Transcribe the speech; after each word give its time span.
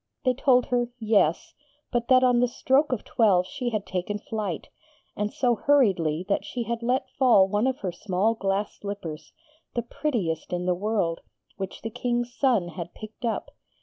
They 0.25 0.33
told 0.33 0.65
her 0.65 0.87
yes; 0.97 1.53
but 1.91 2.07
that 2.07 2.23
on 2.23 2.39
the 2.39 2.47
stroke 2.47 2.91
of 2.91 3.03
twelve 3.03 3.45
she 3.45 3.69
had 3.69 3.85
taken 3.85 4.17
flight, 4.17 4.67
and 5.15 5.31
so 5.31 5.53
hurriedly 5.53 6.25
that 6.27 6.43
she 6.43 6.63
had 6.63 6.81
let 6.81 7.07
fall 7.19 7.47
one 7.47 7.67
of 7.67 7.81
her 7.81 7.91
small 7.91 8.33
glass 8.33 8.79
slippers, 8.79 9.31
the 9.75 9.83
prettiest 9.83 10.53
in 10.53 10.65
the 10.65 10.73
world, 10.73 11.21
which 11.57 11.83
the 11.83 11.91
King's 11.91 12.33
son 12.35 12.69
had 12.69 12.95
picked 12.95 13.25
up. 13.25 13.51